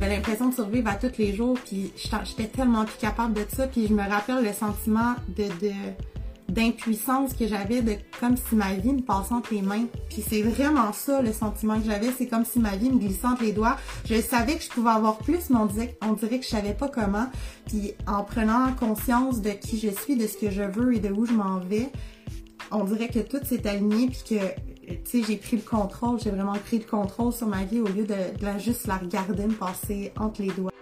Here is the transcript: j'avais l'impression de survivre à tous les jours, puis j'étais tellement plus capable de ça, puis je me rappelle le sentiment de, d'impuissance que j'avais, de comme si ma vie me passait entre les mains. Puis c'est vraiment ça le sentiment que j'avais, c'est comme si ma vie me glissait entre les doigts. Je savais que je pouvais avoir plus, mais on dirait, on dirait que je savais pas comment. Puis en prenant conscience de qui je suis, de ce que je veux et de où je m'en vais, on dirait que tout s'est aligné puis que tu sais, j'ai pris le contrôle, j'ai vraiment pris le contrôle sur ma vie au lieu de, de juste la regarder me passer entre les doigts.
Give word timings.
j'avais 0.00 0.16
l'impression 0.16 0.48
de 0.48 0.54
survivre 0.54 0.88
à 0.88 0.94
tous 0.94 1.18
les 1.18 1.34
jours, 1.34 1.58
puis 1.64 1.92
j'étais 1.96 2.48
tellement 2.48 2.84
plus 2.84 2.98
capable 2.98 3.34
de 3.34 3.44
ça, 3.54 3.66
puis 3.66 3.86
je 3.86 3.94
me 3.94 4.02
rappelle 4.02 4.44
le 4.44 4.52
sentiment 4.52 5.14
de, 5.36 5.44
d'impuissance 6.48 7.32
que 7.34 7.46
j'avais, 7.46 7.82
de 7.82 7.94
comme 8.20 8.36
si 8.36 8.54
ma 8.54 8.74
vie 8.74 8.92
me 8.92 9.00
passait 9.00 9.32
entre 9.32 9.54
les 9.54 9.62
mains. 9.62 9.86
Puis 10.10 10.22
c'est 10.26 10.42
vraiment 10.42 10.92
ça 10.92 11.22
le 11.22 11.32
sentiment 11.32 11.80
que 11.80 11.86
j'avais, 11.86 12.10
c'est 12.16 12.26
comme 12.26 12.44
si 12.44 12.58
ma 12.58 12.76
vie 12.76 12.90
me 12.90 12.98
glissait 12.98 13.26
entre 13.26 13.42
les 13.42 13.52
doigts. 13.52 13.76
Je 14.04 14.20
savais 14.20 14.56
que 14.56 14.62
je 14.62 14.68
pouvais 14.68 14.90
avoir 14.90 15.16
plus, 15.18 15.50
mais 15.50 15.56
on 15.56 15.66
dirait, 15.66 15.96
on 16.02 16.12
dirait 16.12 16.38
que 16.38 16.44
je 16.44 16.50
savais 16.50 16.74
pas 16.74 16.88
comment. 16.88 17.26
Puis 17.66 17.94
en 18.06 18.22
prenant 18.22 18.72
conscience 18.74 19.40
de 19.40 19.50
qui 19.50 19.78
je 19.78 19.88
suis, 19.88 20.16
de 20.16 20.26
ce 20.26 20.36
que 20.36 20.50
je 20.50 20.62
veux 20.62 20.94
et 20.94 21.00
de 21.00 21.10
où 21.10 21.24
je 21.24 21.32
m'en 21.32 21.58
vais, 21.58 21.90
on 22.70 22.84
dirait 22.84 23.08
que 23.08 23.20
tout 23.20 23.40
s'est 23.44 23.66
aligné 23.66 24.08
puis 24.08 24.36
que 24.36 24.44
tu 24.86 24.98
sais, 25.04 25.22
j'ai 25.26 25.36
pris 25.36 25.56
le 25.56 25.62
contrôle, 25.62 26.20
j'ai 26.20 26.30
vraiment 26.30 26.54
pris 26.54 26.78
le 26.78 26.84
contrôle 26.84 27.32
sur 27.32 27.46
ma 27.46 27.64
vie 27.64 27.80
au 27.80 27.86
lieu 27.86 28.04
de, 28.04 28.14
de 28.14 28.58
juste 28.58 28.86
la 28.86 28.96
regarder 28.96 29.46
me 29.46 29.54
passer 29.54 30.12
entre 30.18 30.42
les 30.42 30.50
doigts. 30.50 30.72